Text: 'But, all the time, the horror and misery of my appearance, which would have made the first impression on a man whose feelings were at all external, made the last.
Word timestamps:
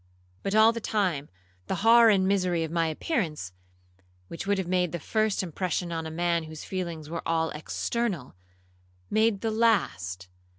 'But, 0.41 0.55
all 0.55 0.73
the 0.73 0.81
time, 0.81 1.29
the 1.67 1.75
horror 1.85 2.09
and 2.09 2.27
misery 2.27 2.63
of 2.63 2.71
my 2.71 2.87
appearance, 2.87 3.53
which 4.29 4.47
would 4.47 4.57
have 4.57 4.65
made 4.67 4.93
the 4.93 4.99
first 4.99 5.43
impression 5.43 5.91
on 5.91 6.07
a 6.07 6.09
man 6.09 6.45
whose 6.45 6.63
feelings 6.63 7.07
were 7.07 7.17
at 7.19 7.27
all 7.27 7.51
external, 7.51 8.33
made 9.11 9.41
the 9.41 9.51
last. 9.51 10.27